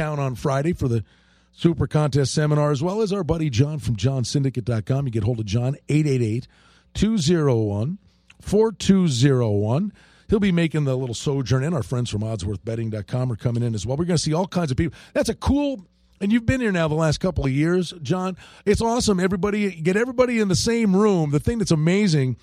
down 0.00 0.18
on 0.18 0.34
Friday 0.34 0.72
for 0.72 0.88
the 0.88 1.04
Super 1.52 1.86
Contest 1.86 2.32
Seminar, 2.32 2.70
as 2.70 2.82
well 2.82 3.02
as 3.02 3.12
our 3.12 3.22
buddy 3.22 3.50
John 3.50 3.78
from 3.78 3.96
johnsyndicate.com. 3.96 5.04
You 5.04 5.12
get 5.12 5.24
hold 5.24 5.40
of 5.40 5.44
John, 5.44 5.76
888 5.90 6.48
201 6.94 7.98
4201. 8.40 9.92
He'll 10.30 10.40
be 10.40 10.52
making 10.52 10.84
the 10.84 10.96
little 10.96 11.14
sojourn 11.14 11.62
in. 11.62 11.74
Our 11.74 11.82
friends 11.82 12.08
from 12.08 12.22
oddsworthbetting.com 12.22 13.30
are 13.30 13.36
coming 13.36 13.62
in 13.62 13.74
as 13.74 13.84
well. 13.84 13.98
We're 13.98 14.06
going 14.06 14.16
to 14.16 14.22
see 14.22 14.32
all 14.32 14.46
kinds 14.46 14.70
of 14.70 14.78
people. 14.78 14.96
That's 15.12 15.28
a 15.28 15.34
cool 15.34 15.84
and 16.22 16.32
you've 16.32 16.46
been 16.46 16.62
here 16.62 16.72
now 16.72 16.88
the 16.88 16.94
last 16.94 17.18
couple 17.20 17.44
of 17.44 17.50
years, 17.50 17.92
John. 18.00 18.38
It's 18.64 18.80
awesome. 18.80 19.20
Everybody 19.20 19.70
get 19.82 19.96
everybody 19.96 20.40
in 20.40 20.48
the 20.48 20.56
same 20.56 20.96
room. 20.96 21.30
The 21.30 21.40
thing 21.40 21.58
that's 21.58 21.70
amazing 21.70 22.38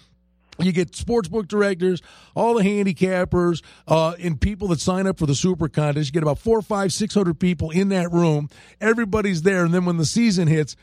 you 0.60 0.72
get 0.72 0.92
sportsbook 0.92 1.48
directors, 1.48 2.02
all 2.36 2.56
the 2.56 2.64
handicappers, 2.64 3.62
uh, 3.88 4.16
and 4.20 4.40
people 4.40 4.68
that 4.70 4.80
sign 4.80 5.08
up 5.08 5.18
for 5.20 5.26
the 5.26 5.36
super 5.36 5.68
contest. 5.70 6.08
You 6.08 6.14
get 6.14 6.24
about 6.24 6.40
four, 6.40 6.62
five, 6.62 6.92
six 6.94 7.14
hundred 7.14 7.40
people 7.40 7.70
in 7.72 7.90
that 7.90 8.12
room. 8.12 8.50
Everybody's 8.82 9.44
there, 9.44 9.64
and 9.64 9.74
then 9.74 9.86
when 9.86 9.98
the 9.98 10.06
season 10.06 10.48
hits, 10.48 10.76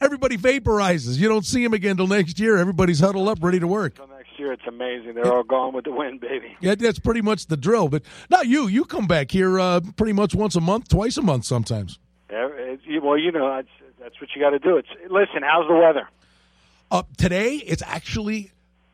everybody 0.00 0.36
vaporizes. 0.36 1.18
You 1.18 1.28
don't 1.28 1.44
see 1.44 1.62
them 1.62 1.72
again 1.72 1.96
till 1.96 2.06
next 2.06 2.38
year. 2.38 2.56
Everybody's 2.56 3.00
huddled 3.00 3.28
up, 3.28 3.42
ready 3.42 3.60
to 3.60 3.66
work. 3.66 3.98
Until 3.98 4.16
next 4.16 4.38
year, 4.38 4.52
it's 4.52 4.66
amazing. 4.66 5.14
They're 5.14 5.32
all 5.32 5.42
gone 5.42 5.72
with 5.72 5.84
the 5.84 5.92
wind, 5.92 6.20
baby. 6.20 6.56
Yeah, 6.60 6.74
that's 6.74 6.98
pretty 6.98 7.22
much 7.22 7.46
the 7.46 7.56
drill. 7.56 7.88
But 7.88 8.02
not 8.30 8.46
you. 8.46 8.66
You 8.66 8.84
come 8.84 9.06
back 9.06 9.30
here 9.30 9.58
uh, 9.58 9.80
pretty 9.96 10.12
much 10.12 10.34
once 10.34 10.56
a 10.56 10.60
month, 10.60 10.88
twice 10.88 11.16
a 11.16 11.22
month, 11.22 11.44
sometimes. 11.44 11.98
Yeah, 12.30 12.48
it, 12.52 13.02
well, 13.02 13.16
you 13.16 13.30
know 13.32 13.48
that's, 13.54 13.68
that's 14.00 14.20
what 14.20 14.30
you 14.34 14.42
got 14.42 14.50
to 14.50 14.58
do. 14.58 14.76
It's 14.76 14.88
listen. 15.08 15.42
How's 15.42 15.68
the 15.68 15.74
weather? 15.74 16.08
Uh, 16.90 17.02
today, 17.16 17.56
it's 17.56 17.82
actually 17.82 18.50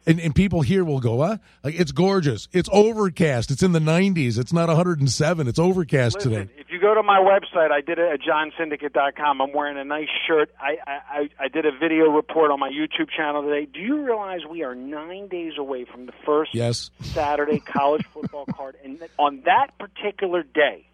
and, 0.07 0.21
and 0.21 0.35
people 0.35 0.63
here 0.63 0.85
will 0.85 1.01
go, 1.01 1.23
huh? 1.23 1.39
Like 1.63 1.79
it's 1.79 1.93
gorgeous. 1.93 2.49
It's 2.53 2.69
overcast. 2.73 3.51
It's 3.51 3.63
in 3.63 3.73
the 3.73 3.81
90s. 3.81 4.39
It's 4.39 4.53
not 4.53 4.69
107. 4.69 5.49
It's 5.49 5.59
overcast 5.59 6.17
Listen, 6.17 6.33
today. 6.33 6.53
If 6.57 6.71
you 6.71 6.81
go 6.81 6.95
to 6.95 7.03
my 7.03 7.19
website, 7.19 7.71
I 7.71 7.81
did 7.81 7.99
it 7.99 8.11
at 8.13 8.21
johnsyndicate.com. 8.21 9.41
I'm 9.41 9.53
wearing 9.53 9.79
a 9.79 9.85
nice 9.85 10.09
shirt. 10.27 10.51
I, 10.61 10.77
I 10.87 11.29
I 11.39 11.48
did 11.48 11.67
a 11.67 11.73
video 11.73 12.11
report 12.11 12.51
on 12.51 12.61
my 12.61 12.70
YouTube 12.70 13.11
channel 13.11 13.42
today. 13.42 13.67
Do 13.67 13.81
you 13.81 14.03
realize 14.05 14.41
we 14.48 14.62
are 14.62 14.75
nine 14.75 15.29
days 15.29 15.55
away 15.59 15.84
from 15.84 16.07
the 16.07 16.12
first 16.25 16.55
yes. 16.55 16.91
Saturday 17.03 17.61
college 17.61 18.05
football 18.12 18.47
card, 18.55 18.77
and 18.85 19.01
on 19.19 19.42
that 19.45 19.79
particular 19.79 20.42
day, 20.42 20.87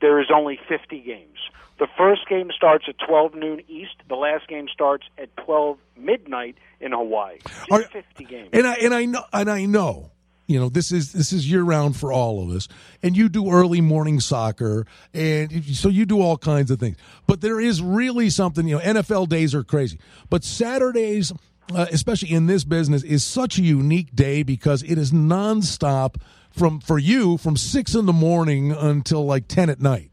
there 0.00 0.20
is 0.20 0.28
only 0.34 0.58
50 0.68 1.00
games. 1.00 1.38
The 1.78 1.88
first 1.96 2.28
game 2.28 2.50
starts 2.54 2.84
at 2.88 2.96
12 3.06 3.34
noon 3.34 3.62
East. 3.68 3.94
The 4.08 4.14
last 4.14 4.48
game 4.48 4.68
starts 4.72 5.06
at 5.16 5.34
12 5.38 5.78
midnight 5.96 6.56
in 6.80 6.92
Hawaii. 6.92 7.38
Are, 7.70 7.82
50 7.82 8.24
games. 8.24 8.50
And 8.52 8.66
I 8.66 8.74
and 8.74 8.94
I 8.94 9.04
know 9.06 9.24
and 9.32 9.50
I 9.50 9.64
know 9.64 10.10
you 10.46 10.58
know 10.58 10.68
this 10.68 10.92
is 10.92 11.12
this 11.12 11.32
is 11.32 11.50
year 11.50 11.62
round 11.62 11.96
for 11.96 12.12
all 12.12 12.42
of 12.42 12.54
us 12.54 12.68
and 13.02 13.16
you 13.16 13.28
do 13.28 13.50
early 13.50 13.80
morning 13.80 14.18
soccer 14.18 14.84
and 15.14 15.64
so 15.64 15.88
you 15.88 16.04
do 16.04 16.20
all 16.20 16.36
kinds 16.36 16.72
of 16.72 16.80
things 16.80 16.96
but 17.28 17.40
there 17.40 17.60
is 17.60 17.80
really 17.80 18.28
something 18.28 18.66
you 18.66 18.76
know 18.76 18.82
nfl 18.82 19.28
days 19.28 19.54
are 19.54 19.62
crazy 19.62 20.00
but 20.28 20.42
saturdays 20.42 21.32
uh, 21.72 21.86
especially 21.92 22.32
in 22.32 22.46
this 22.46 22.64
business 22.64 23.04
is 23.04 23.22
such 23.22 23.58
a 23.58 23.62
unique 23.62 24.12
day 24.14 24.42
because 24.42 24.82
it 24.82 24.98
is 24.98 25.12
nonstop 25.12 26.16
from 26.52 26.80
for 26.80 26.98
you 26.98 27.36
from 27.38 27.56
six 27.56 27.94
in 27.94 28.06
the 28.06 28.12
morning 28.12 28.72
until 28.72 29.24
like 29.24 29.48
10 29.48 29.70
at 29.70 29.80
night 29.80 30.10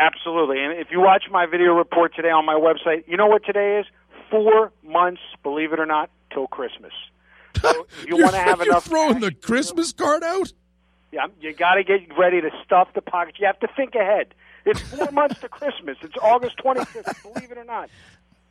Absolutely. 0.00 0.64
And 0.64 0.72
if 0.78 0.88
you 0.90 1.00
watch 1.00 1.24
my 1.30 1.44
video 1.44 1.74
report 1.74 2.14
today 2.14 2.30
on 2.30 2.46
my 2.46 2.54
website, 2.54 3.04
you 3.06 3.18
know 3.18 3.26
what 3.26 3.44
today 3.44 3.80
is? 3.80 3.86
Four 4.30 4.72
months, 4.82 5.20
believe 5.42 5.74
it 5.74 5.78
or 5.78 5.84
not, 5.84 6.08
till 6.32 6.46
Christmas. 6.46 6.92
So 7.60 7.86
you 8.06 8.16
want 8.16 8.32
to 8.32 8.38
have 8.38 8.62
enough. 8.62 8.84
throwing 8.84 9.20
the 9.20 9.30
Christmas 9.30 9.92
card 9.92 10.22
out? 10.22 10.52
Yeah, 11.12 11.26
you 11.40 11.52
got 11.52 11.74
to 11.74 11.84
get 11.84 12.16
ready 12.16 12.40
to 12.40 12.50
stuff 12.64 12.88
the 12.94 13.02
pockets. 13.02 13.38
You 13.40 13.46
have 13.46 13.60
to 13.60 13.68
think 13.76 13.94
ahead. 13.94 14.34
It's 14.64 14.80
four 14.80 15.10
months 15.12 15.38
to 15.40 15.48
Christmas. 15.50 15.98
It's 16.00 16.16
August 16.22 16.56
25th, 16.64 17.22
believe 17.34 17.50
it 17.50 17.58
or 17.58 17.64
not. 17.64 17.90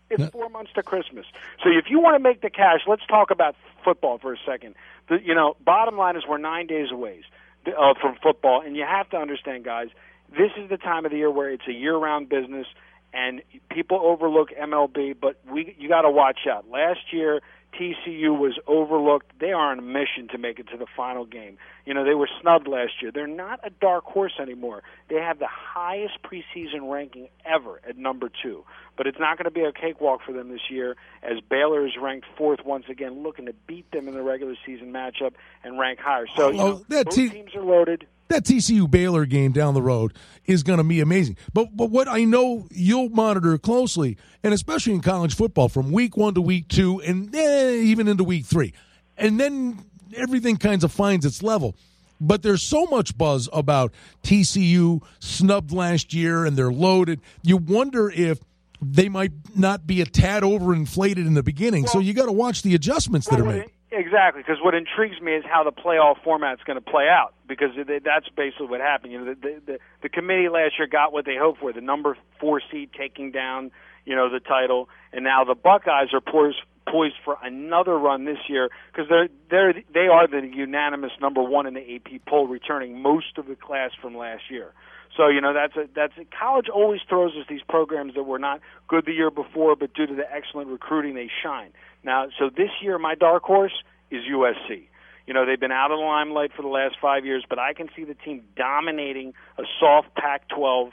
It's 0.09 0.29
four 0.31 0.49
months 0.49 0.71
to 0.75 0.83
Christmas. 0.83 1.25
So 1.63 1.69
if 1.69 1.85
you 1.89 1.99
want 1.99 2.15
to 2.15 2.19
make 2.19 2.41
the 2.41 2.49
cash, 2.49 2.81
let's 2.87 3.05
talk 3.07 3.31
about 3.31 3.55
football 3.83 4.17
for 4.17 4.33
a 4.33 4.37
second. 4.45 4.75
The, 5.07 5.17
you 5.23 5.35
know, 5.35 5.55
bottom 5.63 5.97
line 5.97 6.15
is 6.15 6.23
we're 6.27 6.37
nine 6.37 6.67
days 6.67 6.87
away 6.91 7.21
uh, 7.67 7.93
from 7.99 8.15
football, 8.21 8.61
and 8.65 8.75
you 8.75 8.85
have 8.87 9.09
to 9.11 9.17
understand, 9.17 9.63
guys– 9.63 9.89
this 10.31 10.51
is 10.57 10.69
the 10.69 10.77
time 10.77 11.05
of 11.05 11.11
the 11.11 11.17
year 11.17 11.31
where 11.31 11.49
it's 11.49 11.67
a 11.67 11.73
year-round 11.73 12.29
business, 12.29 12.67
and 13.13 13.41
people 13.69 13.99
overlook 14.01 14.49
MLB. 14.51 15.15
But 15.19 15.39
we 15.51 15.75
you 15.79 15.89
got 15.89 16.01
to 16.01 16.11
watch 16.11 16.39
out. 16.49 16.69
Last 16.69 17.11
year, 17.11 17.41
TCU 17.73 18.37
was 18.37 18.59
overlooked. 18.67 19.31
They 19.39 19.51
are 19.51 19.71
on 19.71 19.79
a 19.79 19.81
mission 19.81 20.27
to 20.31 20.37
make 20.37 20.59
it 20.59 20.67
to 20.69 20.77
the 20.77 20.85
final 20.97 21.25
game. 21.25 21.57
You 21.85 21.93
know, 21.93 22.03
they 22.03 22.13
were 22.13 22.29
snubbed 22.41 22.67
last 22.67 23.01
year. 23.01 23.11
They're 23.11 23.27
not 23.27 23.59
a 23.63 23.69
dark 23.69 24.05
horse 24.05 24.33
anymore. 24.39 24.83
They 25.09 25.15
have 25.15 25.39
the 25.39 25.47
highest 25.49 26.19
preseason 26.23 26.91
ranking 26.91 27.29
ever 27.45 27.79
at 27.87 27.97
number 27.97 28.29
two. 28.41 28.63
But 28.97 29.07
it's 29.07 29.19
not 29.19 29.37
going 29.37 29.45
to 29.45 29.51
be 29.51 29.61
a 29.61 29.71
cakewalk 29.71 30.21
for 30.25 30.33
them 30.33 30.49
this 30.49 30.69
year, 30.69 30.95
as 31.23 31.39
Baylor 31.49 31.85
is 31.85 31.93
ranked 31.99 32.27
fourth 32.37 32.65
once 32.65 32.85
again, 32.89 33.23
looking 33.23 33.45
to 33.45 33.53
beat 33.67 33.89
them 33.91 34.07
in 34.07 34.13
the 34.13 34.23
regular 34.23 34.55
season 34.65 34.91
matchup 34.91 35.33
and 35.63 35.79
rank 35.79 35.99
higher. 35.99 36.27
So 36.35 36.49
you 36.49 36.57
know, 36.57 36.85
both 36.89 37.09
te- 37.09 37.29
teams 37.29 37.55
are 37.55 37.63
loaded 37.63 38.07
that 38.29 38.43
TCU 38.45 38.89
Baylor 38.89 39.25
game 39.25 39.51
down 39.51 39.73
the 39.73 39.81
road 39.81 40.13
is 40.45 40.63
going 40.63 40.77
to 40.77 40.83
be 40.83 41.01
amazing. 41.01 41.37
But 41.53 41.75
but 41.75 41.89
what 41.89 42.07
I 42.07 42.23
know 42.23 42.67
you'll 42.71 43.09
monitor 43.09 43.57
closely, 43.57 44.17
and 44.43 44.53
especially 44.53 44.93
in 44.93 45.01
college 45.01 45.35
football, 45.35 45.69
from 45.69 45.91
week 45.91 46.15
one 46.15 46.33
to 46.35 46.41
week 46.41 46.67
two, 46.67 47.01
and 47.01 47.33
eh, 47.35 47.73
even 47.73 48.07
into 48.07 48.23
week 48.23 48.45
three, 48.45 48.73
and 49.17 49.39
then 49.39 49.79
everything 50.15 50.57
kinds 50.57 50.83
of 50.83 50.91
finds 50.91 51.25
its 51.25 51.43
level. 51.43 51.75
But 52.21 52.43
there's 52.43 52.61
so 52.61 52.85
much 52.85 53.17
buzz 53.17 53.47
about 53.53 53.93
TCU 54.23 55.01
snubbed 55.19 55.71
last 55.71 56.13
year, 56.13 56.45
and 56.45 56.57
they're 56.57 56.71
loaded. 56.71 57.21
You 57.43 57.57
wonder 57.57 58.09
if 58.09 58.39
they 58.81 59.09
might 59.09 59.31
not 59.55 59.87
be 59.87 60.01
a 60.01 60.05
tad 60.05 60.43
overinflated 60.43 61.17
in 61.17 61.33
the 61.33 61.43
beginning. 61.43 61.83
Well, 61.83 61.93
so 61.93 61.99
you 61.99 62.13
got 62.13 62.25
to 62.25 62.31
watch 62.31 62.61
the 62.61 62.75
adjustments 62.75 63.27
that 63.29 63.39
are 63.39 63.45
made. 63.45 63.71
Exactly, 63.91 64.43
because 64.43 64.61
what 64.61 64.75
intrigues 64.75 65.19
me 65.19 65.33
is 65.33 65.43
how 65.49 65.63
the 65.63 65.71
playoff 65.71 66.21
format 66.23 66.53
is 66.59 66.63
going 66.63 66.77
to 66.77 66.91
play 66.91 67.07
out. 67.09 67.33
Because 67.47 67.69
that's 67.75 68.29
basically 68.37 68.67
what 68.67 68.81
happened. 68.81 69.11
You 69.13 69.25
know, 69.25 69.33
the, 69.33 69.61
the 69.65 69.79
the 70.03 70.09
committee 70.09 70.47
last 70.47 70.73
year 70.77 70.87
got 70.87 71.11
what 71.11 71.25
they 71.25 71.35
hoped 71.35 71.59
for: 71.59 71.73
the 71.73 71.81
number 71.81 72.15
four 72.39 72.61
seed 72.71 72.91
taking 72.95 73.31
down, 73.31 73.71
you 74.05 74.15
know, 74.15 74.29
the 74.29 74.39
title, 74.39 74.89
and 75.11 75.23
now 75.23 75.43
the 75.43 75.55
Buckeyes 75.55 76.13
are 76.13 76.21
poised 76.21 76.61
poised 76.87 77.15
for 77.25 77.37
another 77.43 77.97
run 77.97 78.25
this 78.25 78.37
year 78.47 78.69
because 78.91 79.09
they're 79.09 79.29
they're 79.49 79.73
they 79.91 80.07
are 80.07 80.27
the 80.27 80.47
unanimous 80.53 81.11
number 81.19 81.41
one 81.41 81.65
in 81.65 81.73
the 81.73 81.95
AP 81.95 82.25
poll, 82.27 82.47
returning 82.47 83.01
most 83.01 83.37
of 83.39 83.47
the 83.47 83.55
class 83.55 83.89
from 83.99 84.15
last 84.15 84.43
year. 84.51 84.71
So 85.17 85.27
you 85.27 85.41
know 85.41 85.53
that's 85.53 85.75
a 85.75 85.89
that's 85.93 86.13
a, 86.17 86.25
college 86.25 86.67
always 86.69 87.01
throws 87.07 87.33
us 87.33 87.45
these 87.49 87.61
programs 87.67 88.15
that 88.15 88.23
were 88.23 88.39
not 88.39 88.61
good 88.87 89.05
the 89.05 89.13
year 89.13 89.31
before, 89.31 89.75
but 89.75 89.93
due 89.93 90.05
to 90.05 90.15
the 90.15 90.31
excellent 90.31 90.69
recruiting, 90.69 91.15
they 91.15 91.29
shine. 91.43 91.71
Now, 92.03 92.27
so 92.37 92.49
this 92.49 92.69
year, 92.81 92.97
my 92.97 93.15
dark 93.15 93.43
horse 93.43 93.73
is 94.11 94.23
USC. 94.23 94.87
You 95.27 95.33
know, 95.33 95.45
they've 95.45 95.59
been 95.59 95.71
out 95.71 95.91
of 95.91 95.99
the 95.99 96.03
limelight 96.05 96.51
for 96.55 96.61
the 96.61 96.69
last 96.69 96.95
five 96.99 97.25
years, 97.25 97.43
but 97.47 97.59
I 97.59 97.73
can 97.73 97.89
see 97.95 98.03
the 98.03 98.15
team 98.15 98.41
dominating 98.55 99.33
a 99.57 99.63
soft 99.79 100.15
Pac 100.15 100.47
12 100.49 100.91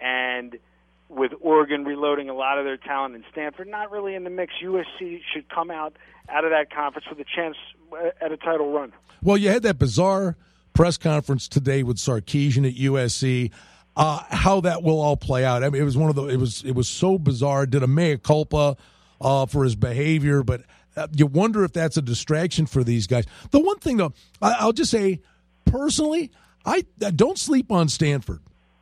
and 0.00 0.58
with 1.08 1.32
Oregon 1.40 1.84
reloading 1.84 2.28
a 2.28 2.34
lot 2.34 2.58
of 2.58 2.64
their 2.64 2.76
talent 2.76 3.14
and 3.14 3.22
Stanford 3.30 3.68
not 3.68 3.92
really 3.92 4.14
in 4.14 4.24
the 4.24 4.30
mix. 4.30 4.54
USC 4.62 5.20
should 5.32 5.48
come 5.48 5.70
out 5.70 5.96
out 6.28 6.44
of 6.44 6.50
that 6.50 6.72
conference 6.74 7.06
with 7.08 7.20
a 7.20 7.24
chance 7.24 7.56
at 8.20 8.32
a 8.32 8.36
title 8.36 8.72
run. 8.72 8.92
Well, 9.22 9.36
you 9.36 9.50
had 9.50 9.62
that 9.62 9.78
bizarre 9.78 10.36
press 10.76 10.98
conference 10.98 11.48
today 11.48 11.82
with 11.82 11.96
Sarkisian 11.96 12.68
at 12.68 12.76
USC. 12.76 13.50
Uh, 13.96 14.22
how 14.28 14.60
that 14.60 14.82
will 14.82 15.00
all 15.00 15.16
play 15.16 15.42
out. 15.42 15.64
I 15.64 15.70
mean, 15.70 15.80
it 15.80 15.84
was 15.86 15.96
one 15.96 16.10
of 16.10 16.16
the. 16.16 16.26
It 16.26 16.36
was 16.36 16.62
it 16.64 16.72
was 16.72 16.86
so 16.86 17.18
bizarre. 17.18 17.64
Did 17.64 17.82
a 17.82 17.86
mea 17.86 18.18
culpa 18.18 18.76
uh, 19.20 19.46
for 19.46 19.64
his 19.64 19.74
behavior, 19.74 20.42
but 20.42 20.62
uh, 20.94 21.06
you 21.16 21.26
wonder 21.26 21.64
if 21.64 21.72
that's 21.72 21.96
a 21.96 22.02
distraction 22.02 22.66
for 22.66 22.84
these 22.84 23.06
guys. 23.06 23.24
The 23.52 23.60
one 23.60 23.78
thing, 23.78 23.96
though, 23.96 24.12
I, 24.42 24.66
will 24.66 24.74
just 24.74 24.90
say 24.90 25.20
personally, 25.64 26.30
I, 26.66 26.84
I 27.02 27.10
don't 27.10 27.38
sleep 27.38 27.72
on 27.72 27.88
Stanford. 27.88 28.40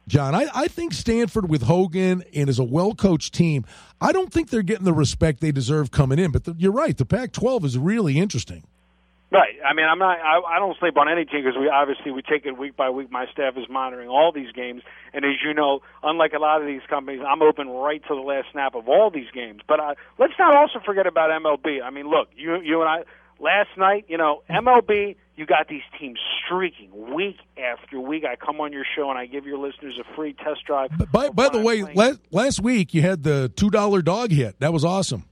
John, 0.09 0.35
I, 0.35 0.49
I 0.53 0.67
think 0.67 0.93
Stanford 0.93 1.49
with 1.49 1.63
Hogan 1.63 2.25
and 2.35 2.49
as 2.49 2.59
a 2.59 2.65
well 2.65 2.95
coached 2.95 3.35
team, 3.35 3.65
I 4.01 4.11
don't 4.11 4.33
think 4.33 4.51
they're 4.51 4.63
getting 4.63 4.85
the 4.85 4.93
respect 4.93 5.41
they 5.41 5.53
deserve 5.53 5.93
coming 5.93 6.19
in. 6.19 6.33
But 6.33 6.43
the, 6.45 6.57
you're 6.59 6.73
right, 6.73 6.97
the 6.97 7.07
Pac 7.07 7.31
12 7.31 7.65
is 7.65 7.79
really 7.79 8.19
interesting. 8.19 8.65
Right. 9.35 9.57
I 9.69 9.75
mean, 9.75 9.87
I'm 9.91 9.99
not. 9.99 10.17
I, 10.21 10.39
I 10.57 10.59
don't 10.61 10.79
sleep 10.79 10.97
on 10.97 11.09
any 11.09 11.25
team 11.25 11.43
because 11.43 11.59
we 11.59 11.69
obviously 11.69 12.13
we 12.13 12.23
take 12.23 12.47
it 12.47 12.57
week 12.57 12.77
by 12.77 12.91
week. 12.91 13.11
My 13.11 13.27
staff 13.33 13.55
is 13.57 13.65
monitoring 13.69 14.09
all 14.09 14.31
these 14.31 14.53
games, 14.53 14.83
and 15.13 15.25
as 15.25 15.43
you 15.45 15.53
know, 15.53 15.81
unlike 16.05 16.35
a 16.35 16.39
lot 16.39 16.61
of 16.61 16.69
these 16.69 16.83
companies, 16.89 17.21
I'm 17.27 17.43
open 17.43 17.69
right 17.69 18.01
to 18.07 18.15
the 18.15 18.21
last 18.21 18.47
snap 18.53 18.77
of 18.77 18.89
all 18.89 19.11
these 19.11 19.29
games. 19.35 19.61
But 19.67 19.81
uh, 19.81 19.95
let's 20.21 20.35
not 20.39 20.55
also 20.55 20.79
forget 20.87 21.09
about 21.09 21.31
MLB. 21.31 21.83
I 21.83 21.91
mean, 21.91 22.09
look, 22.09 22.29
you 22.37 22.61
you 22.61 22.81
and 22.81 22.89
I 22.89 23.03
last 23.41 23.71
night. 23.77 24.05
You 24.07 24.19
know, 24.19 24.45
MLB. 24.49 25.17
You 25.37 25.47
got 25.47 25.67
these 25.67 25.83
teams 25.99 26.21
streaking 26.47 27.13
week 27.13 27.39
after 27.59 27.99
week. 27.99 28.23
I 28.25 28.37
come 28.37 28.61
on 28.61 28.73
your 28.73 28.85
show 28.95 29.11
and 29.11 29.19
I 29.19 29.27
give 29.27 29.47
your 29.47 29.59
listeners 29.59 29.99
a 30.01 30.15
free 30.15 30.33
test 30.33 30.65
drive. 30.65 30.91
By, 31.11 31.31
by 31.31 31.49
the 31.49 31.59
way, 31.59 31.83
last, 31.83 32.21
last 32.31 32.61
week 32.63 32.95
you 32.95 33.03
had 33.03 33.25
the 33.25 33.49
two 33.57 33.69
dollar 33.69 34.01
dog 34.01 34.31
hit. 34.31 34.61
That 34.61 34.73
was 34.73 34.85
awesome. 34.85 35.25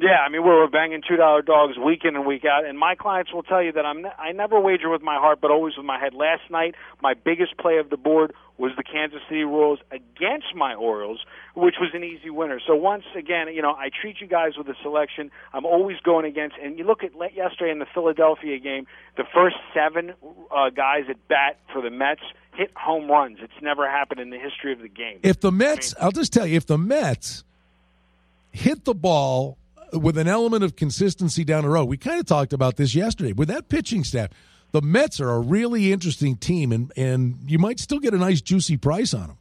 Yeah, 0.00 0.20
I 0.24 0.30
mean 0.30 0.44
we're 0.44 0.66
banging 0.66 1.02
two 1.06 1.16
dollar 1.16 1.42
dogs 1.42 1.76
week 1.76 2.04
in 2.04 2.16
and 2.16 2.24
week 2.24 2.46
out, 2.46 2.64
and 2.64 2.78
my 2.78 2.94
clients 2.94 3.34
will 3.34 3.42
tell 3.42 3.62
you 3.62 3.70
that 3.72 3.84
I'm 3.84 4.06
I 4.18 4.32
never 4.32 4.58
wager 4.58 4.88
with 4.88 5.02
my 5.02 5.16
heart, 5.16 5.40
but 5.42 5.50
always 5.50 5.76
with 5.76 5.84
my 5.84 5.98
head. 6.00 6.14
Last 6.14 6.50
night, 6.50 6.74
my 7.02 7.12
biggest 7.12 7.58
play 7.58 7.76
of 7.76 7.90
the 7.90 7.98
board 7.98 8.32
was 8.56 8.72
the 8.78 8.82
Kansas 8.82 9.20
City 9.28 9.42
Royals 9.42 9.78
against 9.90 10.54
my 10.56 10.74
Orioles, 10.74 11.20
which 11.54 11.74
was 11.78 11.90
an 11.92 12.02
easy 12.02 12.30
winner. 12.30 12.60
So 12.66 12.74
once 12.74 13.04
again, 13.14 13.48
you 13.52 13.60
know 13.60 13.72
I 13.72 13.90
treat 13.90 14.22
you 14.22 14.26
guys 14.26 14.52
with 14.56 14.68
a 14.68 14.74
selection. 14.82 15.30
I'm 15.52 15.66
always 15.66 15.98
going 16.00 16.24
against, 16.24 16.56
and 16.62 16.78
you 16.78 16.84
look 16.84 17.04
at 17.04 17.12
yesterday 17.34 17.70
in 17.70 17.78
the 17.78 17.86
Philadelphia 17.92 18.58
game, 18.58 18.86
the 19.18 19.24
first 19.34 19.56
seven 19.74 20.14
uh, 20.50 20.70
guys 20.70 21.04
at 21.10 21.28
bat 21.28 21.58
for 21.74 21.82
the 21.82 21.90
Mets 21.90 22.22
hit 22.54 22.72
home 22.74 23.10
runs. 23.10 23.36
It's 23.42 23.60
never 23.60 23.86
happened 23.86 24.20
in 24.20 24.30
the 24.30 24.38
history 24.38 24.72
of 24.72 24.78
the 24.78 24.88
game. 24.88 25.20
If 25.22 25.40
the 25.40 25.52
Mets, 25.52 25.94
I 26.00 26.06
will 26.06 26.12
just 26.12 26.32
tell 26.32 26.46
you, 26.46 26.56
if 26.56 26.64
the 26.64 26.78
Mets 26.78 27.44
hit 28.50 28.86
the 28.86 28.94
ball 28.94 29.58
with 29.92 30.18
an 30.18 30.28
element 30.28 30.64
of 30.64 30.76
consistency 30.76 31.44
down 31.44 31.64
the 31.64 31.70
road. 31.70 31.86
We 31.86 31.96
kind 31.96 32.20
of 32.20 32.26
talked 32.26 32.52
about 32.52 32.76
this 32.76 32.94
yesterday 32.94 33.32
with 33.32 33.48
that 33.48 33.68
pitching 33.68 34.04
staff. 34.04 34.30
The 34.72 34.82
Mets 34.82 35.20
are 35.20 35.30
a 35.30 35.40
really 35.40 35.92
interesting 35.92 36.36
team, 36.36 36.72
and 36.72 36.92
and 36.96 37.38
you 37.46 37.58
might 37.58 37.80
still 37.80 37.98
get 37.98 38.14
a 38.14 38.18
nice 38.18 38.40
juicy 38.40 38.76
price 38.76 39.12
on 39.12 39.28
them. 39.28 39.38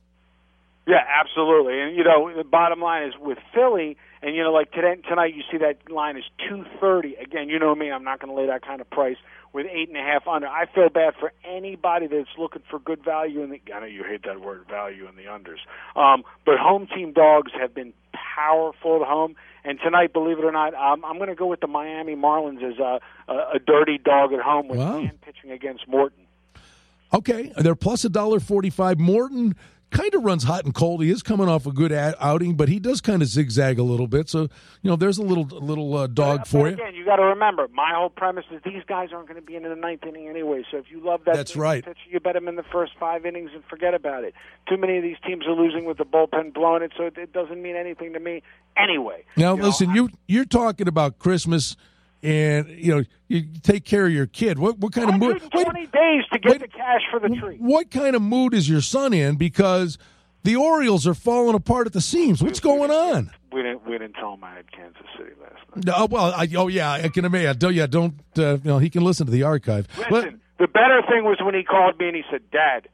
Yeah, 0.87 1.03
absolutely. 1.21 1.79
And 1.79 1.95
you 1.95 2.03
know, 2.03 2.35
the 2.35 2.43
bottom 2.43 2.81
line 2.81 3.07
is 3.07 3.13
with 3.19 3.37
Philly, 3.53 3.95
and 4.23 4.35
you 4.35 4.41
know, 4.41 4.51
like 4.51 4.71
today 4.71 4.95
tonight, 5.07 5.35
you 5.35 5.43
see 5.51 5.57
that 5.59 5.91
line 5.91 6.17
is 6.17 6.23
two 6.49 6.65
thirty. 6.81 7.15
Again, 7.15 7.47
you 7.47 7.59
know 7.59 7.75
me, 7.75 7.91
I'm 7.91 8.03
not 8.03 8.19
going 8.19 8.33
to 8.33 8.39
lay 8.39 8.47
that 8.47 8.65
kind 8.65 8.81
of 8.81 8.89
price 8.89 9.17
with 9.53 9.67
eight 9.71 9.87
and 9.87 9.97
a 9.97 10.01
half 10.01 10.27
under. 10.27 10.47
I 10.47 10.65
feel 10.65 10.89
bad 10.89 11.13
for 11.19 11.31
anybody 11.43 12.07
that's 12.07 12.29
looking 12.39 12.63
for 12.69 12.79
good 12.79 13.03
value 13.03 13.43
in 13.43 13.51
the. 13.51 13.61
I 13.73 13.81
know 13.81 13.85
you 13.85 14.03
hate 14.03 14.23
that 14.23 14.41
word 14.41 14.65
value 14.67 15.07
in 15.07 15.15
the 15.15 15.25
unders, 15.25 15.59
um, 15.95 16.23
but 16.43 16.57
home 16.57 16.87
team 16.87 17.13
dogs 17.13 17.51
have 17.59 17.75
been 17.75 17.93
powerful 18.11 19.01
at 19.01 19.07
home. 19.07 19.35
And 19.63 19.79
tonight, 19.83 20.13
believe 20.13 20.39
it 20.39 20.45
or 20.45 20.51
not, 20.51 20.73
um, 20.73 21.03
I'm 21.03 21.17
going 21.17 21.29
to 21.29 21.35
go 21.35 21.47
with 21.47 21.59
the 21.59 21.67
Miami 21.67 22.15
Marlins 22.15 22.63
as 22.63 22.79
a, 22.79 22.99
a, 23.27 23.35
a 23.55 23.59
dirty 23.59 23.97
dog 23.97 24.33
at 24.33 24.39
home 24.39 24.67
with 24.67 24.79
wow. 24.79 25.09
pitching 25.21 25.51
against 25.51 25.87
Morton. 25.87 26.25
Okay, 27.13 27.51
they're 27.57 27.75
plus 27.75 28.05
a 28.05 28.09
dollar 28.09 28.39
forty-five. 28.39 28.99
Morton 28.99 29.55
kind 29.91 30.13
of 30.13 30.23
runs 30.23 30.43
hot 30.43 30.65
and 30.65 30.73
cold. 30.73 31.03
He 31.03 31.09
is 31.09 31.23
coming 31.23 31.47
off 31.47 31.65
a 31.65 31.71
good 31.71 31.91
outing, 31.91 32.55
but 32.55 32.69
he 32.69 32.79
does 32.79 33.01
kind 33.01 33.21
of 33.21 33.27
zigzag 33.27 33.79
a 33.79 33.83
little 33.83 34.07
bit. 34.07 34.29
So 34.29 34.41
you 34.81 34.89
know, 34.89 34.95
there's 34.95 35.17
a 35.17 35.23
little 35.23 35.45
little 35.45 35.95
uh, 35.95 36.07
dog 36.07 36.39
but, 36.39 36.47
for 36.47 36.63
but 36.63 36.67
you. 36.69 36.73
Again, 36.73 36.95
you 36.95 37.05
got 37.05 37.17
to 37.17 37.23
remember, 37.23 37.67
my 37.73 37.93
whole 37.93 38.09
premise 38.09 38.45
is 38.51 38.61
these 38.63 38.83
guys 38.87 39.09
aren't 39.13 39.27
going 39.27 39.39
to 39.39 39.45
be 39.45 39.55
in 39.55 39.63
the 39.63 39.75
ninth 39.75 40.03
inning 40.03 40.27
anyway. 40.27 40.63
So 40.69 40.77
if 40.77 40.85
you 40.89 41.03
love 41.03 41.21
that, 41.25 41.35
that's 41.35 41.55
right. 41.55 41.83
Pitcher, 41.83 41.97
you 42.09 42.19
bet 42.19 42.33
them 42.33 42.47
in 42.47 42.55
the 42.55 42.63
first 42.63 42.93
five 42.99 43.25
innings 43.25 43.51
and 43.53 43.63
forget 43.65 43.93
about 43.93 44.23
it. 44.23 44.33
Too 44.67 44.77
many 44.77 44.97
of 44.97 45.03
these 45.03 45.17
teams 45.25 45.45
are 45.47 45.53
losing 45.53 45.85
with 45.85 45.97
the 45.97 46.05
bullpen 46.05 46.53
blowing 46.53 46.83
it, 46.83 46.91
so 46.97 47.05
it, 47.05 47.17
it 47.17 47.33
doesn't 47.33 47.61
mean 47.61 47.75
anything 47.75 48.13
to 48.13 48.19
me 48.19 48.43
anyway. 48.77 49.23
Now, 49.37 49.55
you 49.55 49.63
listen, 49.63 49.89
know, 49.89 49.95
you 49.95 50.09
you're 50.27 50.45
talking 50.45 50.87
about 50.87 51.19
Christmas 51.19 51.75
and 52.21 52.67
you 52.69 52.95
know 52.95 53.03
you 53.27 53.45
take 53.63 53.85
care 53.85 54.05
of 54.05 54.11
your 54.11 54.27
kid. 54.27 54.59
What 54.59 54.79
what 54.79 54.93
kind 54.93 55.09
of 55.09 55.17
mood? 55.17 55.41
Twenty 55.51 55.85
days 55.87 56.23
to 56.31 56.39
get 56.39 56.51
wait, 56.51 56.61
the 56.61 56.67
cash 56.67 57.01
for 57.09 57.19
the 57.19 57.29
tree. 57.29 57.57
What 57.59 57.91
kind 57.91 58.15
of 58.15 58.21
mood 58.21 58.53
is 58.53 58.69
your 58.69 58.81
son 58.81 59.13
in? 59.13 59.35
Because 59.35 59.97
the 60.43 60.55
Orioles 60.55 61.05
are 61.07 61.13
falling 61.13 61.55
apart 61.55 61.87
at 61.87 61.93
the 61.93 62.01
seams. 62.01 62.41
What's 62.41 62.63
we, 62.63 62.69
going 62.69 62.89
we 62.89 62.95
on? 62.95 63.31
We 63.51 63.63
didn't. 63.63 63.85
We 63.85 63.97
didn't 63.97 64.13
tell 64.13 64.33
him 64.33 64.43
I 64.43 64.55
had 64.55 64.71
Kansas 64.71 65.01
City 65.17 65.31
last 65.41 65.75
night. 65.75 65.85
No, 65.85 66.05
well, 66.05 66.33
I, 66.35 66.47
oh 66.55 66.67
yeah, 66.67 66.91
I 66.91 67.09
can 67.09 67.25
imagine. 67.25 67.57
Don't, 67.57 67.73
yeah, 67.73 67.87
don't. 67.87 68.15
Uh, 68.37 68.57
you 68.57 68.61
know, 68.63 68.79
he 68.79 68.89
can 68.89 69.03
listen 69.03 69.25
to 69.25 69.31
the 69.31 69.43
archive. 69.43 69.87
Listen, 69.97 70.11
but, 70.11 70.33
the 70.59 70.67
better 70.67 71.01
thing 71.09 71.23
was 71.23 71.37
when 71.41 71.55
he 71.55 71.63
called 71.63 71.97
me 71.99 72.07
and 72.07 72.15
he 72.15 72.23
said, 72.29 72.41
"Dad, 72.51 72.89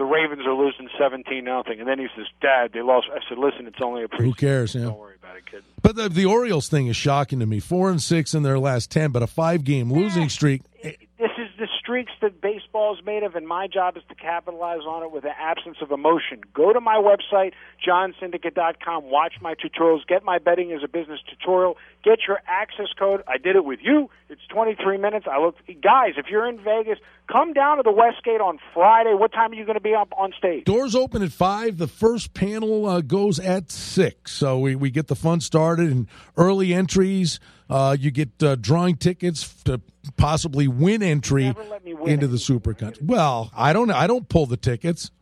the 0.00 0.06
Ravens 0.06 0.46
are 0.46 0.54
losing 0.54 0.88
seventeen 0.98 1.44
nothing," 1.44 1.78
and 1.78 1.86
then 1.86 1.98
he 1.98 2.06
says, 2.16 2.24
"Dad, 2.40 2.70
they 2.72 2.80
lost." 2.80 3.08
I 3.12 3.18
said, 3.28 3.36
"Listen, 3.36 3.66
it's 3.66 3.82
only 3.82 4.02
a 4.02 4.08
pre." 4.08 4.24
Who 4.24 4.32
cares? 4.32 4.74
Yeah. 4.74 4.84
Don't 4.84 4.98
worry 4.98 5.16
about 5.22 5.36
it, 5.36 5.44
kid. 5.44 5.62
But 5.82 5.94
the, 5.94 6.08
the 6.08 6.24
Orioles 6.24 6.68
thing 6.68 6.86
is 6.86 6.96
shocking 6.96 7.38
to 7.40 7.46
me. 7.46 7.60
Four 7.60 7.90
and 7.90 8.00
six 8.00 8.32
in 8.32 8.42
their 8.42 8.58
last 8.58 8.90
ten, 8.90 9.10
but 9.10 9.22
a 9.22 9.26
five 9.26 9.62
game 9.62 9.92
losing 9.92 10.30
streak. 10.30 10.62
This 10.82 11.32
is 11.36 11.48
the 11.58 11.68
streaks 11.78 12.12
that 12.22 12.40
baseball 12.40 12.96
is 12.96 13.04
made 13.04 13.24
of, 13.24 13.34
and 13.34 13.46
my 13.46 13.66
job 13.66 13.98
is 13.98 14.02
to 14.08 14.14
capitalize 14.14 14.80
on 14.88 15.02
it 15.02 15.12
with 15.12 15.24
an 15.24 15.34
absence 15.38 15.76
of 15.82 15.90
emotion. 15.90 16.40
Go 16.54 16.72
to 16.72 16.80
my 16.80 16.96
website, 16.96 17.52
johnsyndicate.com, 17.86 19.04
watch 19.04 19.34
my 19.42 19.54
tutorials, 19.54 20.06
get 20.06 20.24
my 20.24 20.38
betting 20.38 20.72
as 20.72 20.82
a 20.82 20.88
business 20.88 21.20
tutorial, 21.28 21.76
get 22.02 22.20
your 22.26 22.40
access 22.46 22.86
code. 22.98 23.22
I 23.28 23.36
did 23.36 23.54
it 23.54 23.66
with 23.66 23.80
you. 23.82 24.08
It's 24.30 24.40
23 24.48 24.96
minutes. 24.96 25.26
I 25.30 25.38
look, 25.40 25.56
guys, 25.82 26.14
if 26.16 26.28
you're 26.30 26.48
in 26.48 26.56
Vegas, 26.62 26.98
come 27.30 27.52
down 27.52 27.76
to 27.76 27.82
the 27.82 27.92
Westgate 27.92 28.40
on 28.40 28.58
Friday. 28.74 29.14
What 29.14 29.32
time 29.32 29.52
are 29.52 29.54
you 29.54 29.64
going 29.64 29.74
to 29.74 29.80
be 29.80 29.94
up 29.94 30.12
on 30.16 30.32
stage? 30.36 30.64
Doors 30.64 30.94
open 30.94 31.22
at 31.22 31.32
5. 31.32 31.78
The 31.78 31.86
first 31.86 32.34
panel 32.34 32.86
uh, 32.86 33.00
goes 33.00 33.38
at 33.38 33.70
6. 33.70 34.32
So 34.32 34.58
we, 34.58 34.74
we 34.74 34.90
get 34.90 35.08
the 35.08 35.16
fun 35.16 35.40
started 35.40 35.90
and 35.90 36.08
early 36.36 36.74
entries. 36.74 37.40
Uh, 37.68 37.96
you 37.98 38.10
get 38.10 38.42
uh, 38.42 38.56
drawing 38.56 38.96
tickets 38.96 39.54
to 39.64 39.80
possibly 40.16 40.66
win 40.66 41.02
entry 41.02 41.54
win 41.84 42.08
into 42.08 42.26
the 42.26 42.38
Super 42.38 42.74
Country. 42.74 43.04
Well, 43.06 43.50
I 43.54 43.72
don't. 43.72 43.90
I 43.90 44.08
don't 44.08 44.28
pull 44.28 44.46
the 44.46 44.56
tickets. 44.56 45.12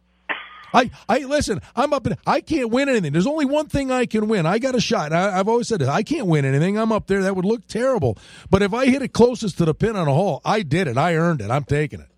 I, 0.72 0.90
I 1.08 1.20
listen. 1.20 1.60
I'm 1.74 1.92
up. 1.92 2.06
In, 2.06 2.16
I 2.26 2.40
can't 2.40 2.70
win 2.70 2.88
anything. 2.88 3.12
There's 3.12 3.26
only 3.26 3.46
one 3.46 3.66
thing 3.66 3.90
I 3.90 4.06
can 4.06 4.28
win. 4.28 4.46
I 4.46 4.58
got 4.58 4.74
a 4.74 4.80
shot. 4.80 5.12
I, 5.12 5.36
have 5.36 5.48
always 5.48 5.68
said 5.68 5.80
this. 5.80 5.88
I 5.88 6.02
can't 6.02 6.26
win 6.26 6.44
anything. 6.44 6.78
I'm 6.78 6.92
up 6.92 7.06
there. 7.06 7.22
That 7.22 7.36
would 7.36 7.44
look 7.44 7.66
terrible. 7.66 8.18
But 8.50 8.62
if 8.62 8.74
I 8.74 8.86
hit 8.86 9.02
it 9.02 9.12
closest 9.12 9.58
to 9.58 9.64
the 9.64 9.74
pin 9.74 9.96
on 9.96 10.08
a 10.08 10.14
hole, 10.14 10.40
I 10.44 10.62
did 10.62 10.88
it. 10.88 10.98
I 10.98 11.14
earned 11.14 11.40
it. 11.40 11.50
I'm 11.50 11.64
taking 11.64 12.00
it. 12.00 12.08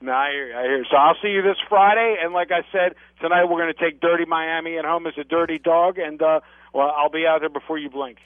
No, 0.00 0.12
I 0.12 0.30
hear, 0.30 0.54
I 0.54 0.62
hear. 0.64 0.84
So 0.90 0.96
I'll 0.98 1.16
see 1.22 1.28
you 1.28 1.40
this 1.40 1.56
Friday, 1.66 2.16
and 2.22 2.34
like 2.34 2.50
I 2.50 2.60
said 2.70 2.94
tonight, 3.24 3.44
we're 3.44 3.60
going 3.60 3.72
to 3.72 3.80
take 3.80 4.00
Dirty 4.00 4.26
Miami 4.26 4.76
at 4.76 4.84
home 4.84 5.06
as 5.06 5.14
a 5.16 5.24
dirty 5.24 5.58
dog, 5.58 5.98
and 5.98 6.20
uh, 6.20 6.40
well, 6.74 6.92
I'll 6.94 7.08
be 7.08 7.26
out 7.26 7.40
there 7.40 7.48
before 7.48 7.78
you 7.78 7.88
blink. 7.88 8.18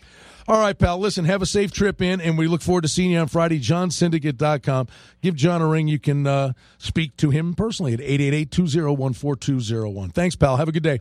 All 0.49 0.59
right, 0.59 0.77
pal. 0.77 0.99
Listen, 0.99 1.25
have 1.27 1.41
a 1.41 1.47
safe 1.47 1.71
trip 1.71 2.03
in, 2.03 2.21
and 2.21 2.37
we 2.37 2.49
look 2.49 2.63
forward 2.63 2.81
to 2.81 2.89
seeing 2.89 3.13
you 3.13 3.19
on 3.19 3.29
Friday. 3.29 3.61
JohnSyndicate.com. 3.61 4.89
Give 5.21 5.37
John 5.37 5.63
a 5.63 5.69
ring. 5.69 5.89
You 5.89 5.99
can 5.99 6.27
uh, 6.27 6.55
speak 6.79 7.17
to 7.19 7.31
him 7.31 7.55
personally 7.55 7.93
at 7.93 8.01
888 8.01 8.51
201 8.51 9.13
4201. 9.13 10.11
Thanks, 10.11 10.37
pal. 10.37 10.57
Have 10.57 10.69
a 10.69 10.73
good 10.73 10.83
day. 10.83 11.01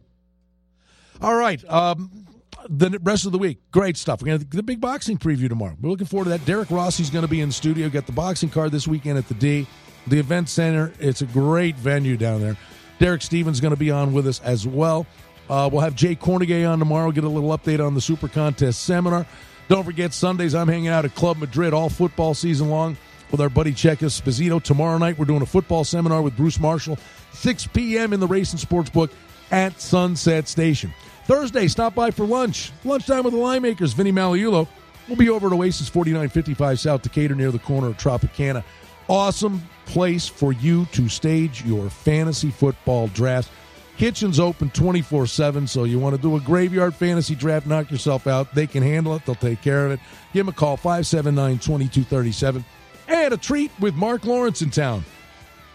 All 1.21 1.35
right. 1.35 1.63
Um, 1.67 2.27
the 2.69 2.99
rest 3.01 3.25
of 3.25 3.31
the 3.31 3.37
week, 3.37 3.59
great 3.71 3.97
stuff. 3.97 4.21
We're 4.21 4.27
going 4.27 4.39
to 4.41 4.57
the 4.57 4.63
big 4.63 4.81
boxing 4.81 5.17
preview 5.17 5.47
tomorrow. 5.47 5.77
We're 5.81 5.89
looking 5.89 6.07
forward 6.07 6.25
to 6.25 6.29
that. 6.31 6.45
Derek 6.45 6.69
Rossi's 6.69 7.09
going 7.09 7.23
to 7.23 7.31
be 7.31 7.41
in 7.41 7.49
the 7.49 7.53
studio. 7.53 7.89
Got 7.89 8.05
the 8.05 8.11
boxing 8.11 8.49
card 8.49 8.71
this 8.73 8.87
weekend 8.87 9.17
at 9.17 9.27
the 9.29 9.33
D, 9.33 9.65
the 10.05 10.19
event 10.19 10.49
center. 10.49 10.91
It's 10.99 11.21
a 11.21 11.25
great 11.25 11.77
venue 11.77 12.17
down 12.17 12.41
there. 12.41 12.57
Derek 12.99 13.21
Stevens 13.21 13.59
going 13.59 13.73
to 13.73 13.79
be 13.79 13.91
on 13.91 14.13
with 14.13 14.27
us 14.27 14.41
as 14.41 14.67
well. 14.67 15.05
Uh, 15.49 15.69
we'll 15.71 15.81
have 15.81 15.95
Jay 15.95 16.15
Kornegay 16.15 16.69
on 16.69 16.79
tomorrow, 16.79 17.11
get 17.11 17.23
a 17.23 17.29
little 17.29 17.57
update 17.57 17.85
on 17.85 17.93
the 17.93 18.01
Super 18.01 18.27
Contest 18.27 18.83
seminar. 18.83 19.25
Don't 19.69 19.83
forget, 19.83 20.13
Sundays 20.13 20.55
I'm 20.55 20.67
hanging 20.67 20.87
out 20.87 21.05
at 21.05 21.15
Club 21.15 21.37
Madrid 21.37 21.73
all 21.73 21.89
football 21.89 22.33
season 22.33 22.69
long 22.69 22.97
with 23.31 23.41
our 23.41 23.49
buddy 23.49 23.73
Checa 23.73 23.97
Esposito. 23.97 24.61
Tomorrow 24.61 24.97
night 24.97 25.17
we're 25.17 25.25
doing 25.25 25.41
a 25.41 25.47
football 25.47 25.83
seminar 25.83 26.21
with 26.21 26.35
Bruce 26.35 26.59
Marshall, 26.59 26.97
6 27.33 27.67
p.m. 27.67 28.13
in 28.13 28.19
the 28.19 28.27
Racing 28.27 28.59
Sports 28.59 28.89
Book 28.89 29.11
at 29.51 29.79
Sunset 29.79 30.47
Station. 30.47 30.93
Thursday, 31.25 31.67
stop 31.67 31.93
by 31.95 32.11
for 32.11 32.25
lunch. 32.25 32.71
Lunchtime 32.85 33.23
with 33.23 33.33
the 33.33 33.59
makers, 33.59 33.93
Vinny 33.93 34.11
Magliulo. 34.11 34.67
We'll 35.07 35.17
be 35.17 35.29
over 35.29 35.47
at 35.47 35.53
Oasis 35.53 35.87
4955 35.89 36.79
South 36.79 37.01
Decatur 37.01 37.35
near 37.35 37.51
the 37.51 37.59
corner 37.59 37.87
of 37.87 37.97
Tropicana. 37.97 38.63
Awesome 39.09 39.61
place 39.85 40.27
for 40.27 40.51
you 40.51 40.85
to 40.91 41.07
stage 41.07 41.63
your 41.63 41.89
fantasy 41.89 42.51
football 42.51 43.07
draft. 43.07 43.49
Kitchen's 43.97 44.39
open 44.39 44.69
24 44.69 45.25
7, 45.25 45.65
so 45.65 45.85
you 45.85 45.97
want 45.97 46.15
to 46.15 46.21
do 46.21 46.35
a 46.35 46.39
graveyard 46.39 46.93
fantasy 46.93 47.33
draft, 47.33 47.65
knock 47.65 47.89
yourself 47.89 48.27
out. 48.27 48.53
They 48.53 48.67
can 48.67 48.83
handle 48.83 49.15
it, 49.15 49.25
they'll 49.25 49.35
take 49.35 49.61
care 49.61 49.85
of 49.85 49.93
it. 49.93 49.99
Give 50.33 50.45
them 50.45 50.53
a 50.53 50.55
call, 50.55 50.77
579 50.77 51.57
2237. 51.59 52.63
And 53.07 53.33
a 53.33 53.37
treat 53.37 53.71
with 53.79 53.95
Mark 53.95 54.25
Lawrence 54.25 54.61
in 54.61 54.69
town. 54.69 55.03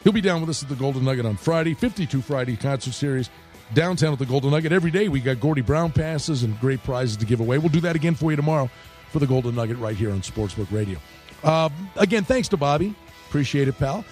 He'll 0.05 0.13
be 0.13 0.21
down 0.21 0.41
with 0.41 0.51
us 0.51 0.63
at 0.63 0.69
the 0.69 0.75
Golden 0.75 1.05
Nugget 1.05 1.27
on 1.27 1.37
Friday, 1.37 1.75
52 1.75 2.21
Friday 2.21 2.57
concert 2.57 2.93
series 2.93 3.31
downtown 3.75 4.13
at 4.13 4.19
the 4.19 4.27
Golden 4.27 4.51
Nugget. 4.51 4.73
Every 4.73 4.91
day 4.91 5.09
we 5.09 5.21
got 5.21 5.41
Gordie 5.41 5.63
Brown 5.63 5.91
passes 5.91 6.43
and 6.43 6.59
great 6.61 6.83
prizes 6.83 7.17
to 7.17 7.27
give 7.27 7.41
away. 7.41 7.59
We'll 7.59 7.71
do 7.71 7.81
that 7.81 7.97
again 7.97 8.15
for 8.15 8.31
you 8.31 8.37
tomorrow 8.37 8.69
for 9.11 9.19
the 9.19 9.27
Golden 9.27 9.55
Nugget 9.55 9.79
right 9.79 9.97
here 9.97 10.11
on 10.11 10.21
Sportsbook 10.21 10.71
Radio. 10.71 10.99
Uh, 11.43 11.71
again, 11.97 12.25
thanks 12.25 12.49
to 12.49 12.57
Bobby. 12.57 12.95
Appreciate 13.33 13.67
it, 13.67 13.79
pal. 13.79 14.05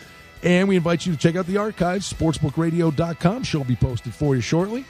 And 0.43 0.67
we 0.67 0.77
invite 0.77 1.05
you 1.05 1.12
to 1.12 1.19
check 1.19 1.37
out 1.37 1.45
the 1.45 1.59
archives, 1.59 2.11
sportsbookradio.com. 2.11 3.43
She'll 3.43 3.65
be 3.65 3.77
posted 3.77 4.15
for 4.15 4.35
you 4.35 4.41
shortly. 4.41 4.87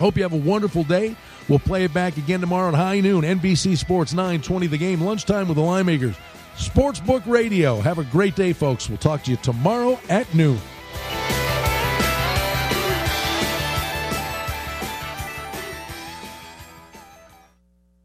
Hope 0.00 0.16
you 0.16 0.24
have 0.24 0.32
a 0.32 0.36
wonderful 0.36 0.82
day. 0.82 1.14
We'll 1.48 1.60
play 1.60 1.84
it 1.84 1.94
back 1.94 2.16
again 2.16 2.40
tomorrow 2.40 2.70
at 2.70 2.74
high 2.74 2.98
noon, 2.98 3.22
NBC 3.22 3.78
Sports 3.78 4.12
920 4.12 4.66
the 4.66 4.76
game, 4.76 5.02
lunchtime 5.02 5.46
with 5.46 5.56
the 5.56 5.62
Line 5.62 5.86
Makers. 5.86 6.16
Sportsbook 6.56 7.24
Radio. 7.28 7.78
Have 7.80 8.00
a 8.00 8.04
great 8.04 8.34
day, 8.34 8.52
folks. 8.52 8.88
We'll 8.88 8.98
talk 8.98 9.22
to 9.22 9.30
you 9.30 9.36
tomorrow 9.36 10.00
at 10.08 10.34
noon. 10.34 10.58